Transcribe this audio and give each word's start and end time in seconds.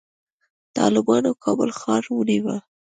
طالبانو 0.77 1.31
کابل 1.43 1.69
ښار 1.79 2.03
ونیو 2.17 2.55